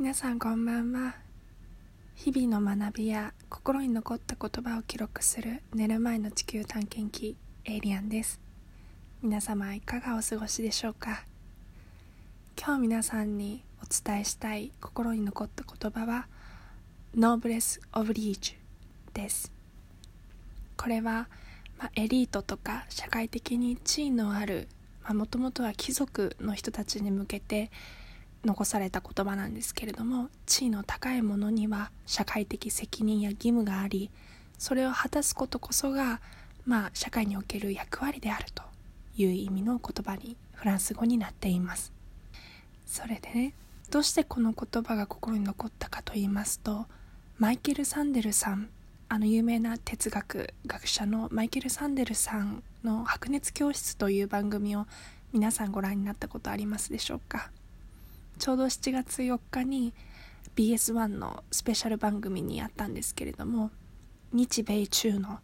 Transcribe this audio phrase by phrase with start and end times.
[0.00, 1.16] 皆さんこんばんは。
[2.14, 8.40] 日々の学びや心に残った言葉を記録する寝る前の地球探検機エイリアンです。
[9.24, 11.24] 皆様いかがお過ごしでしょうか？
[12.56, 16.28] 今日皆さんにお伝えしたい心に残った言葉は
[17.16, 19.50] ノーブレス・オブリージュです。
[20.76, 21.26] これは、
[21.76, 24.68] まあ、エリートとか社会的に地位のある
[25.08, 27.72] もともとは貴族の人たちに向けて
[28.44, 34.10] 残された言葉なんですけれども地位の高い者には社会的責任や義務があり
[34.58, 36.20] それを果たすことこそが
[36.66, 38.62] まあ社会における役割であると
[39.16, 41.92] いう意味の言葉にフランス語になっています。
[42.86, 43.54] それでね
[43.90, 46.86] どうしてこの言葉が心に残ったかと言いますと
[47.38, 48.68] マイケル・サンデルさん
[49.08, 54.86] あの有名な哲学学者のマイケル・サンデルさんの「白熱教室」という番組を
[55.32, 57.50] 皆さんご覧になったことありますでしょうか。
[58.38, 59.92] ちょうど7月4日に
[60.56, 63.70] BS1 のスペシャル番組にあったんですけれども
[64.32, 65.40] 日米中の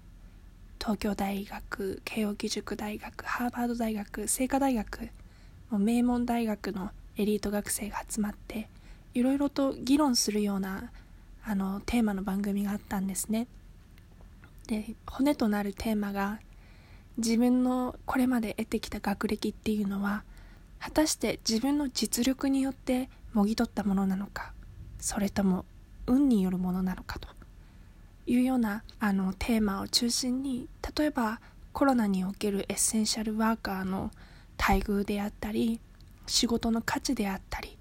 [0.79, 5.11] 東京大学慶應義塾大学ハーバード大学清華大学
[5.71, 8.69] もう名門大学のエリート学生が集まって
[9.15, 10.91] いろいろと議論するような
[11.45, 13.47] あのテーマの番組があったんですね。
[14.67, 16.41] で骨となるテーマが
[17.19, 20.25] 自分のこれまで得てきた学歴っていうのは
[20.85, 24.53] 果たして自分の実力によってもぎ取ったものなのか
[24.99, 25.65] それとも
[26.07, 27.29] 運によるものなのかと
[28.27, 31.41] いうようなあのテーマを中心に例えば
[31.73, 34.11] コロナにおけるエッセンシャルワーカーの
[34.59, 35.81] 待遇であったり
[36.27, 37.79] 仕事の価値であったり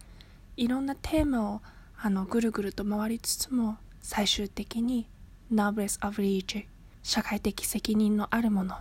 [0.55, 1.61] いろんなテーマを
[2.01, 5.09] あのぐるぐると回りつつも最終的に
[5.51, 6.67] Noblesse Average
[7.03, 8.77] 社会的責任のあるもの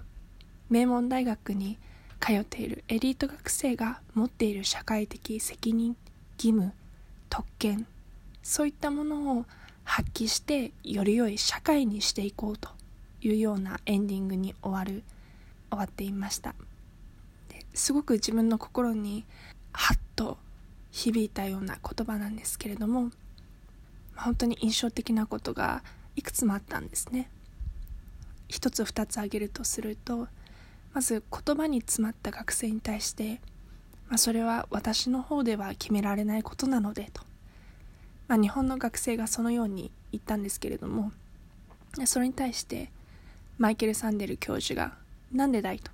[0.70, 1.80] 名門大学に
[2.24, 5.96] 通っているエリート学生が持っている社会的責任
[6.36, 6.72] 義務
[7.28, 7.84] 特権
[8.44, 9.44] そういったものを
[9.82, 12.68] 発揮してより良い社会にしていこうと
[13.22, 15.02] いうようなエンディングに終わる
[15.70, 16.54] 終わっていました。
[17.48, 19.24] ですごく自分の心に
[19.72, 20.38] ハッと
[20.92, 23.10] 響いたような言葉なんですけれども
[24.14, 25.82] 本当に印象的なことが
[26.14, 27.28] いくつもあったんですね。
[28.46, 30.28] 一つ二つ挙げるとすると
[30.92, 33.40] まず言葉に詰まった学生に対して、
[34.08, 37.22] まあ、それは私の方では決められないことなのでと、
[38.28, 41.12] まあ、日本の学生がそのように言ったんですけれども
[42.04, 42.90] それに対して
[43.58, 44.96] マイケル・サンデル教授が
[45.32, 45.90] 「なんでだい?」と。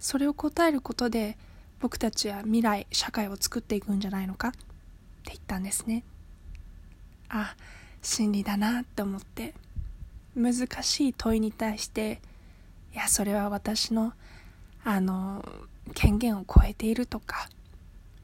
[0.00, 1.38] それを答えることで
[1.80, 4.48] 僕たちは未来社会を作っていくんじゃないのか？
[4.48, 4.58] って
[5.26, 6.04] 言ったんですね。
[7.28, 7.56] あ
[8.02, 9.54] 真理だなって思って。
[10.36, 12.20] 難しい問いに対して
[12.94, 14.12] いやそれは私の
[14.84, 15.44] あの
[15.94, 17.48] 権限を超えているとか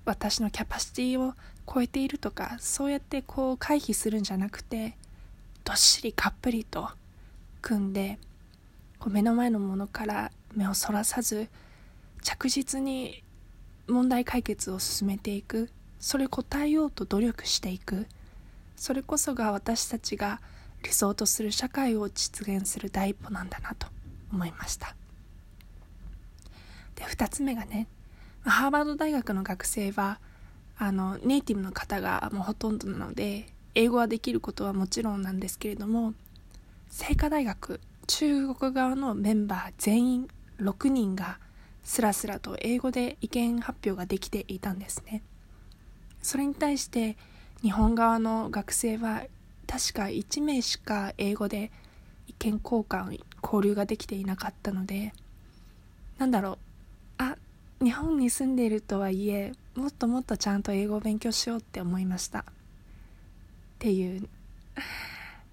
[0.05, 1.35] 私のキャパシティを
[1.73, 4.97] 超えているとかそうやってこう回避するんじゃなくて
[5.65, 6.89] どっしりかっぷりと
[7.63, 8.19] 組んで
[8.99, 11.49] こう目の前のものから目をそらさず
[12.23, 13.23] 着実に
[13.89, 15.71] 問題解決を進めていく。
[16.01, 18.07] それ答えようと努力していく。
[18.75, 20.41] それこそが私たちが
[20.83, 23.87] 理想とする社会を実現する第一歩なんだなと。
[24.33, 24.95] 思いました。
[26.95, 27.89] で2つ目がね
[28.45, 30.19] ハーバード大学の学生は
[30.79, 36.15] あのネイティブの方がもうほとんどなので英語はできることはもちろんなんですけれども
[36.91, 41.39] 清華大学中国側のメンバー全員6人が
[41.85, 45.23] スラスラと英語で意見発表ができていたんですね。
[46.23, 47.17] それに対して
[47.63, 49.25] 日本側の学生は
[49.67, 51.71] 確か1名しか英語で
[52.27, 55.13] 意見交換交流ができていなかったので
[56.19, 56.59] なんだろう。
[57.19, 57.37] あ
[57.83, 62.41] 日本に住んでいるとはいえもっともっとちゃんと英語を勉強しようって思いました。
[62.41, 62.45] っ
[63.79, 64.29] ていう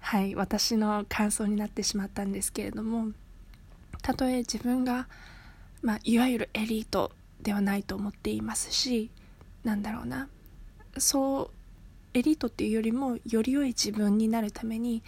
[0.00, 3.08] はい私の感想になってしまったんですけれども
[4.02, 5.08] たとえ自分が、
[5.82, 7.12] まあ、いわゆるエリート
[7.42, 9.10] ではないと思っていますし
[9.64, 10.28] なんだろうな。
[10.98, 11.50] そ
[12.14, 15.02] うエリートっていうよりもより良い自分になるために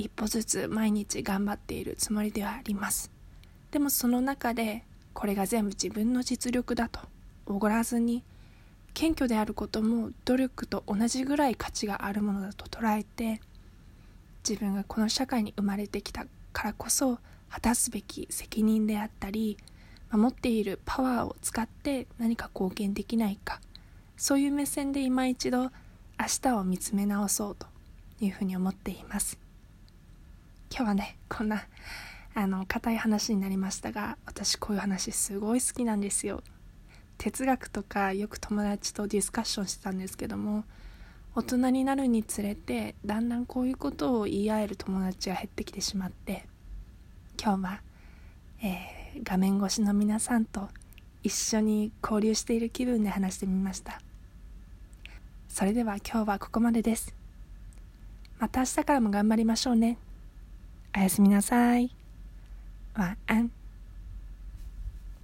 [0.00, 3.10] 一歩ずつ毎日頑張っているつもりではあります
[3.70, 7.00] でもその中でこれが全部自分の実力だと
[7.46, 8.24] おごらずに
[8.94, 13.40] 謙虚であることも努力と同じぐらい価値があるものだと捉えて
[14.48, 17.18] 自分がこの社会に生まれてきたからこそ
[17.50, 19.58] 果たすべき責任であったり
[20.10, 23.60] 持っているパワーを使って何か貢献できないか
[24.16, 25.70] そういう目線で今一度明
[26.42, 27.66] 日を見つめ直そうと
[28.20, 29.49] いうふうに思っています。
[30.70, 31.64] 今日はねこんな
[32.34, 36.42] あの硬い話になりましたが私こういう話すごい好きなんですよ。
[37.18, 40.64] 哲学とかよく友達とディスカッションしてたんですけども
[41.34, 46.46] 大人になるにつれてだんだんこういうことを言い合える友達が減ってきてしまって
[47.38, 47.82] 今日は、
[48.62, 50.68] えー、画面越しの皆さんと
[51.22, 54.00] 一緒に交流している気分で話してみました。
[55.48, 57.14] それでは今日はここまでです。
[58.38, 59.98] また明日からも頑張りましょうね。
[60.96, 61.94] おやすみなさい。
[62.94, 63.59] 晚安